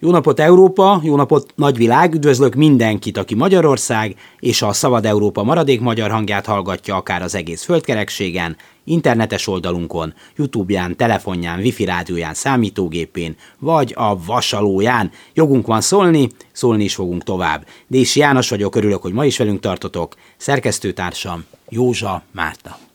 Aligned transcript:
Jó 0.00 0.10
napot 0.10 0.40
Európa, 0.40 1.00
jó 1.02 1.16
napot 1.16 1.52
nagyvilág, 1.54 2.14
üdvözlök 2.14 2.54
mindenkit, 2.54 3.16
aki 3.16 3.34
Magyarország 3.34 4.16
és 4.38 4.62
a 4.62 4.72
Szabad 4.72 5.04
Európa 5.04 5.42
maradék 5.42 5.80
magyar 5.80 6.10
hangját 6.10 6.46
hallgatja 6.46 6.96
akár 6.96 7.22
az 7.22 7.34
egész 7.34 7.64
földkerekségen, 7.64 8.56
internetes 8.84 9.46
oldalunkon, 9.46 10.14
Youtube-ján, 10.36 10.96
telefonján, 10.96 11.58
wifi 11.58 11.84
rádióján, 11.84 12.34
számítógépén, 12.34 13.36
vagy 13.58 13.92
a 13.96 14.24
vasalóján. 14.24 15.10
Jogunk 15.34 15.66
van 15.66 15.80
szólni, 15.80 16.28
szólni 16.52 16.84
is 16.84 16.94
fogunk 16.94 17.22
tovább. 17.22 17.66
Dési 17.86 18.20
János 18.20 18.48
vagyok, 18.48 18.76
örülök, 18.76 19.02
hogy 19.02 19.12
ma 19.12 19.24
is 19.24 19.38
velünk 19.38 19.60
tartotok. 19.60 20.14
Szerkesztőtársam 20.36 21.44
Józsa 21.68 22.22
Márta. 22.32 22.87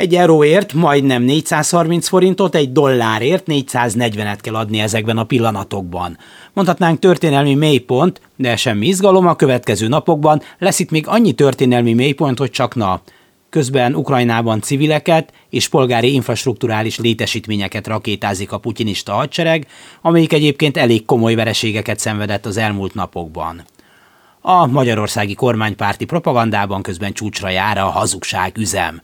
Egy 0.00 0.14
euróért 0.14 0.72
majdnem 0.72 1.22
430 1.22 2.08
forintot, 2.08 2.54
egy 2.54 2.72
dollárért 2.72 3.44
440-et 3.46 4.38
kell 4.40 4.54
adni 4.54 4.80
ezekben 4.80 5.18
a 5.18 5.24
pillanatokban. 5.24 6.18
Mondhatnánk 6.52 6.98
történelmi 6.98 7.54
mélypont, 7.54 8.20
de 8.36 8.56
semmi 8.56 8.86
izgalom 8.86 9.26
a 9.26 9.36
következő 9.36 9.88
napokban, 9.88 10.42
lesz 10.58 10.78
itt 10.78 10.90
még 10.90 11.06
annyi 11.06 11.32
történelmi 11.32 11.92
mélypont, 11.92 12.38
hogy 12.38 12.50
csak 12.50 12.74
na. 12.74 13.00
Közben 13.50 13.94
Ukrajnában 13.94 14.60
civileket 14.60 15.32
és 15.50 15.68
polgári 15.68 16.12
infrastruktúrális 16.12 16.98
létesítményeket 16.98 17.86
rakétázik 17.86 18.52
a 18.52 18.58
putinista 18.58 19.12
hadsereg, 19.12 19.66
amelyik 20.02 20.32
egyébként 20.32 20.76
elég 20.76 21.04
komoly 21.04 21.34
vereségeket 21.34 21.98
szenvedett 21.98 22.46
az 22.46 22.56
elmúlt 22.56 22.94
napokban. 22.94 23.64
A 24.40 24.66
magyarországi 24.66 25.34
kormánypárti 25.34 26.04
propagandában 26.04 26.82
közben 26.82 27.12
csúcsra 27.12 27.48
jár 27.48 27.78
a 27.78 27.84
hazugság 27.84 28.58
üzem. 28.58 29.02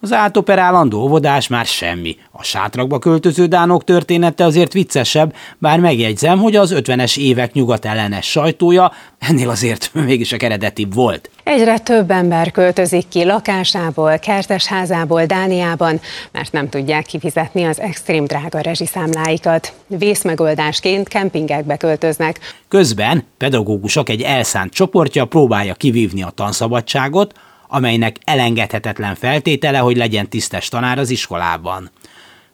Az 0.00 0.12
átoperálandó 0.12 1.00
óvodás 1.00 1.48
már 1.48 1.66
semmi. 1.66 2.16
A 2.30 2.42
sátrakba 2.42 2.98
költöző 2.98 3.46
dánok 3.46 3.84
története 3.84 4.44
azért 4.44 4.72
viccesebb, 4.72 5.34
bár 5.58 5.80
megjegyzem, 5.80 6.38
hogy 6.38 6.56
az 6.56 6.74
50-es 6.76 7.18
évek 7.18 7.52
nyugatellenes 7.52 8.30
sajtója 8.30 8.92
ennél 9.18 9.48
azért 9.48 9.90
mégis 10.06 10.32
a 10.32 10.36
eredetibb 10.38 10.94
volt. 10.94 11.30
Egyre 11.44 11.78
több 11.78 12.10
ember 12.10 12.50
költözik 12.50 13.08
ki 13.08 13.24
lakásából, 13.24 14.18
kertesházából 14.18 15.24
Dániában, 15.24 16.00
mert 16.32 16.52
nem 16.52 16.68
tudják 16.68 17.06
kifizetni 17.06 17.64
az 17.64 17.80
extrém 17.80 18.24
drága 18.24 18.60
rezsiszámláikat. 18.60 19.72
Vészmegoldásként 19.86 21.08
kempingekbe 21.08 21.76
költöznek. 21.76 22.40
Közben 22.68 23.24
pedagógusok 23.38 24.08
egy 24.08 24.22
elszánt 24.22 24.72
csoportja 24.72 25.24
próbálja 25.24 25.74
kivívni 25.74 26.22
a 26.22 26.30
tanszabadságot, 26.30 27.34
amelynek 27.68 28.16
elengedhetetlen 28.24 29.14
feltétele, 29.14 29.78
hogy 29.78 29.96
legyen 29.96 30.28
tisztes 30.28 30.68
tanár 30.68 30.98
az 30.98 31.10
iskolában. 31.10 31.90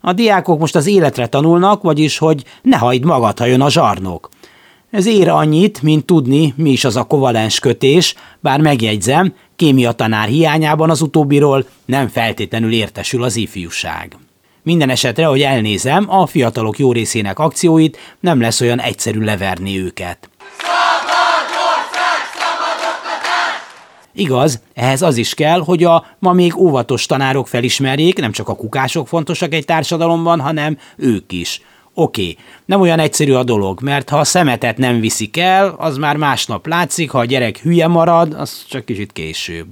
A 0.00 0.12
diákok 0.12 0.58
most 0.58 0.76
az 0.76 0.86
életre 0.86 1.26
tanulnak, 1.26 1.82
vagyis, 1.82 2.18
hogy 2.18 2.44
ne 2.62 2.76
hagyd 2.76 3.04
magad, 3.04 3.38
ha 3.38 3.44
jön 3.44 3.60
a 3.60 3.70
zsarnok. 3.70 4.28
Ez 4.90 5.06
ér 5.06 5.28
annyit, 5.28 5.82
mint 5.82 6.04
tudni, 6.06 6.54
mi 6.56 6.70
is 6.70 6.84
az 6.84 6.96
a 6.96 7.04
kovalens 7.04 7.58
kötés, 7.58 8.14
bár 8.40 8.60
megjegyzem, 8.60 9.34
kémia 9.56 9.92
tanár 9.92 10.28
hiányában 10.28 10.90
az 10.90 11.00
utóbbiról 11.00 11.66
nem 11.84 12.08
feltétlenül 12.08 12.72
értesül 12.72 13.22
az 13.22 13.36
ifjúság. 13.36 14.16
Minden 14.62 14.90
esetre, 14.90 15.26
hogy 15.26 15.40
elnézem, 15.40 16.10
a 16.10 16.26
fiatalok 16.26 16.78
jó 16.78 16.92
részének 16.92 17.38
akcióit 17.38 17.98
nem 18.20 18.40
lesz 18.40 18.60
olyan 18.60 18.80
egyszerű 18.80 19.20
leverni 19.20 19.80
őket. 19.80 20.28
Igaz, 24.16 24.60
ehhez 24.74 25.02
az 25.02 25.16
is 25.16 25.34
kell, 25.34 25.60
hogy 25.60 25.84
a 25.84 26.06
ma 26.18 26.32
még 26.32 26.56
óvatos 26.56 27.06
tanárok 27.06 27.48
felismerjék, 27.48 28.18
nem 28.18 28.32
csak 28.32 28.48
a 28.48 28.54
kukások 28.54 29.08
fontosak 29.08 29.54
egy 29.54 29.64
társadalomban, 29.64 30.40
hanem 30.40 30.78
ők 30.96 31.32
is. 31.32 31.60
Oké, 31.94 32.36
nem 32.64 32.80
olyan 32.80 32.98
egyszerű 32.98 33.32
a 33.32 33.44
dolog, 33.44 33.82
mert 33.82 34.08
ha 34.08 34.18
a 34.18 34.24
szemetet 34.24 34.78
nem 34.78 35.00
viszik 35.00 35.36
el, 35.36 35.74
az 35.78 35.96
már 35.96 36.16
másnap 36.16 36.66
látszik, 36.66 37.10
ha 37.10 37.18
a 37.18 37.24
gyerek 37.24 37.58
hülye 37.58 37.86
marad, 37.86 38.34
az 38.38 38.64
csak 38.68 38.84
kicsit 38.84 39.12
később. 39.12 39.66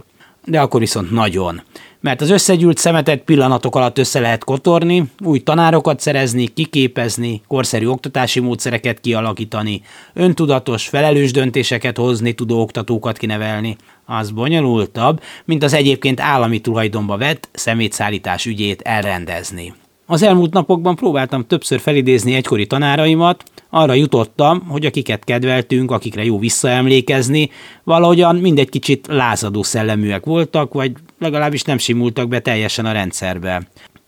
De 0.44 0.60
akkor 0.60 0.80
viszont 0.80 1.10
nagyon 1.10 1.62
mert 2.02 2.20
az 2.20 2.30
összegyűlt 2.30 2.78
szemetet 2.78 3.20
pillanatok 3.20 3.76
alatt 3.76 3.98
össze 3.98 4.20
lehet 4.20 4.44
kotorni, 4.44 5.04
új 5.24 5.38
tanárokat 5.38 6.00
szerezni, 6.00 6.46
kiképezni, 6.46 7.42
korszerű 7.48 7.86
oktatási 7.86 8.40
módszereket 8.40 9.00
kialakítani, 9.00 9.82
öntudatos, 10.14 10.88
felelős 10.88 11.32
döntéseket 11.32 11.96
hozni 11.96 12.32
tudó 12.32 12.60
oktatókat 12.60 13.18
kinevelni. 13.18 13.76
Az 14.06 14.30
bonyolultabb, 14.30 15.22
mint 15.44 15.62
az 15.62 15.72
egyébként 15.72 16.20
állami 16.20 16.58
tulajdonba 16.58 17.16
vett 17.16 17.48
szemétszállítás 17.52 18.46
ügyét 18.46 18.80
elrendezni. 18.80 19.74
Az 20.06 20.22
elmúlt 20.22 20.52
napokban 20.52 20.96
próbáltam 20.96 21.46
többször 21.46 21.80
felidézni 21.80 22.34
egykori 22.34 22.66
tanáraimat, 22.66 23.44
arra 23.70 23.94
jutottam, 23.94 24.60
hogy 24.68 24.86
akiket 24.86 25.24
kedveltünk, 25.24 25.90
akikre 25.90 26.24
jó 26.24 26.38
visszaemlékezni, 26.38 27.50
valahogyan 27.84 28.36
mindegy 28.36 28.68
kicsit 28.68 29.06
lázadó 29.06 29.62
szelleműek 29.62 30.24
voltak, 30.24 30.72
vagy 30.72 30.92
legalábbis 31.18 31.62
nem 31.62 31.78
simultak 31.78 32.28
be 32.28 32.40
teljesen 32.40 32.86
a 32.86 32.92
rendszerbe. 32.92 33.62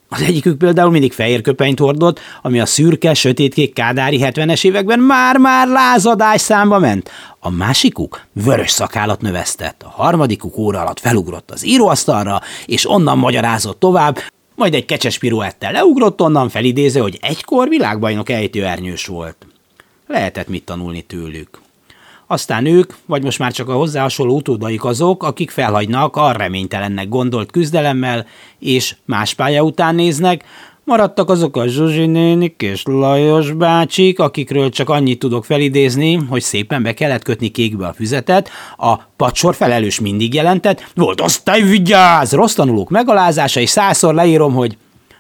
Az 0.09 0.23
egyikük 0.23 0.59
például 0.59 0.91
mindig 0.91 1.13
fehér 1.13 1.41
köpenyt 1.41 1.79
hordott, 1.79 2.21
ami 2.43 2.61
a 2.61 2.67
szürke, 2.67 3.15
sötétkék 3.15 3.73
kádári 3.73 4.21
70-es 4.23 4.65
években 4.65 4.99
már-már 4.99 5.69
lázadás 5.69 6.41
számba 6.41 6.79
ment. 6.79 7.11
A 7.47 7.51
másikuk 7.51 8.25
vörös 8.33 8.71
szakállat 8.71 9.21
növesztett, 9.21 9.83
a 9.83 9.89
harmadikuk 9.89 10.57
óra 10.57 10.81
alatt 10.81 11.01
felugrott 11.01 11.51
az 11.51 11.67
íróasztalra, 11.67 12.41
és 12.67 12.91
onnan 12.91 13.19
magyarázott 13.19 13.79
tovább, 13.79 14.19
majd 14.55 14.75
egy 14.75 14.85
kecses 14.85 15.19
piruettel 15.19 15.73
leugrott 15.73 16.21
onnan 16.21 16.49
felidéző, 16.49 17.01
hogy 17.01 17.19
egykor 17.21 17.69
világbajnok 17.69 18.29
ejtőernyős 18.29 19.07
volt. 19.07 19.47
Lehetett 20.07 20.49
mit 20.49 20.65
tanulni 20.65 21.03
tőlük. 21.03 21.61
Aztán 22.27 22.67
ők, 22.67 22.93
vagy 23.07 23.23
most 23.23 23.39
már 23.39 23.53
csak 23.53 23.69
a 23.69 23.75
hozzá 23.75 24.03
hasonló 24.03 24.37
utódaik 24.37 24.85
azok, 24.85 25.23
akik 25.23 25.51
felhagynak 25.51 26.17
a 26.17 26.33
reménytelennek 26.33 27.09
gondolt 27.09 27.51
küzdelemmel, 27.51 28.27
és 28.59 28.97
más 29.05 29.35
pálya 29.35 29.63
után 29.63 29.95
néznek, 29.95 30.45
Maradtak 30.85 31.31
azok 31.31 31.57
a 31.57 31.67
Zsuzsi 31.67 32.07
nénik 32.07 32.63
és 32.63 32.83
Lajos 32.85 33.53
bácsik, 33.53 34.19
akikről 34.19 34.71
csak 34.71 34.89
annyit 34.89 35.19
tudok 35.19 35.45
felidézni, 35.45 36.15
hogy 36.15 36.43
szépen 36.43 36.83
be 36.83 36.95
kellett 36.95 37.23
kötni 37.23 37.49
kékbe 37.49 37.87
a 37.87 37.93
füzetet, 37.93 38.51
a 38.77 38.97
pacsor 38.97 39.55
felelős 39.55 40.01
mindig 40.01 40.35
jelentett, 40.35 40.91
volt 40.95 41.21
osztályvigyáz, 41.21 42.33
rossz 42.33 42.55
tanulók 42.55 42.91
megalázása, 42.91 43.61
és 43.61 43.71
százszor 43.71 44.15
leírom, 44.15 44.55
hogy 44.55 44.77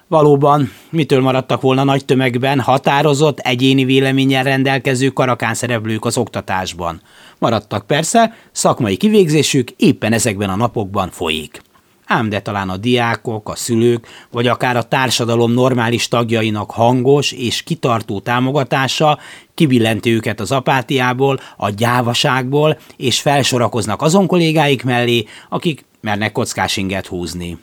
Valóban, 0.09 0.71
mitől 0.91 1.21
maradtak 1.21 1.61
volna 1.61 1.85
nagy 1.85 2.05
tömegben 2.05 2.61
határozott, 2.61 3.39
egyéni 3.39 3.85
véleménnyel 3.85 4.43
rendelkező 4.43 5.09
karakán 5.09 5.55
szereplők 5.55 6.05
az 6.05 6.19
oktatásban? 6.19 7.01
Maradtak 7.39 7.87
persze, 7.87 8.35
szakmai 8.53 8.97
kivégzésük 8.97 9.71
éppen 9.71 10.13
ezekben 10.13 10.51
a 10.51 10.57
napokban 10.57 11.11
folyik. 11.11 11.63
Ám 12.07 12.29
de 12.29 12.41
talán 12.41 12.69
a 12.69 12.77
diákok, 12.77 13.49
a 13.49 13.57
szülők, 13.57 14.07
vagy 14.31 14.47
akár 14.47 14.77
a 14.77 14.83
társadalom 14.83 15.53
normális 15.53 16.09
tagjainak 16.09 16.71
hangos 16.71 17.33
és 17.33 17.63
kitartó 17.63 18.21
támogatása 18.21 19.19
kibillenti 19.55 20.11
őket 20.11 20.41
az 20.41 20.53
apátiából, 20.53 21.41
a 21.57 21.71
gyávaságból, 21.71 22.79
és 22.97 23.21
felsorakoznak 23.21 24.03
azon 24.03 24.27
kollégáik 24.27 24.85
mellé, 24.85 25.25
akik 25.49 25.85
mernek 26.01 26.33
kockás 26.33 26.77
inget 26.77 27.07
húzni. 27.07 27.59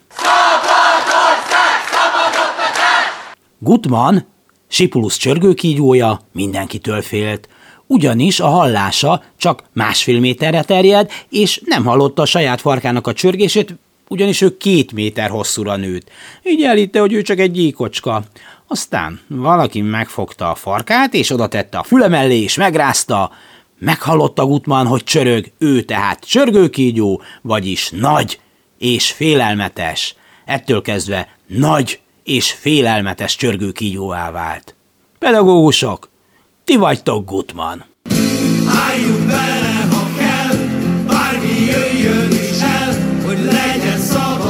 Gutman, 3.59 4.25
Sipulus 4.67 5.17
csörgőkígyója 5.17 6.19
mindenkitől 6.31 7.01
félt, 7.01 7.49
ugyanis 7.87 8.39
a 8.39 8.47
hallása 8.47 9.23
csak 9.37 9.63
másfél 9.73 10.19
méterre 10.19 10.63
terjed, 10.63 11.11
és 11.29 11.61
nem 11.65 11.85
hallotta 11.85 12.21
a 12.21 12.25
saját 12.25 12.61
farkának 12.61 13.07
a 13.07 13.13
csörgését, 13.13 13.75
ugyanis 14.11 14.41
ő 14.41 14.57
két 14.57 14.91
méter 14.91 15.29
hosszúra 15.29 15.75
nőtt. 15.75 16.09
Így 16.43 16.63
elhitte, 16.63 16.99
hogy 16.99 17.13
ő 17.13 17.21
csak 17.21 17.39
egy 17.39 17.51
gyíkocska. 17.51 18.23
Aztán 18.67 19.19
valaki 19.27 19.81
megfogta 19.81 20.49
a 20.49 20.55
farkát, 20.55 21.13
és 21.13 21.29
oda 21.29 21.47
tette 21.47 21.77
a 21.77 21.83
füle 21.83 22.07
mellé, 22.07 22.41
és 22.41 22.55
megrázta. 22.55 23.31
Meghallotta 23.79 24.45
Gutman, 24.45 24.87
hogy 24.87 25.03
csörög, 25.03 25.51
ő 25.57 25.81
tehát 25.81 26.25
csörgőkígyó, 26.25 27.21
vagyis 27.41 27.89
nagy 27.89 28.39
és 28.77 29.11
félelmetes. 29.11 30.15
Ettől 30.45 30.81
kezdve 30.81 31.35
nagy 31.47 31.99
és 32.23 32.51
félelmetes 32.51 33.35
csörgőkígyóvá 33.35 34.31
vált. 34.31 34.75
Pedagógusok, 35.19 36.09
ti 36.63 36.75
vagytok 36.75 37.25
Gutman. 37.25 37.85
Álljunk 38.67 39.25
bele, 39.25 39.87
ha 39.91 40.07
kell, 40.17 40.57
bármi 41.07 41.65
jöjjön 41.65 42.31
is 42.31 42.61
el, 42.61 43.10
Mulher 43.31 43.79
é 43.87 43.97
só 43.97 44.40